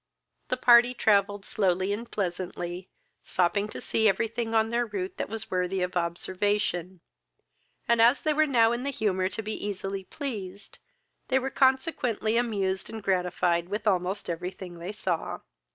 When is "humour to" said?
8.89-9.43